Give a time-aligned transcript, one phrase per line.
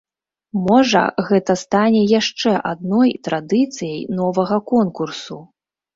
[0.67, 5.37] Можа, гэта стане яшчэ адной традыцыяй новага конкурсу?